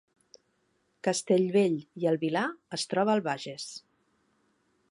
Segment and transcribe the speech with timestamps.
[1.07, 2.45] Castellbell i el Vilar
[2.79, 3.67] es troba al Bages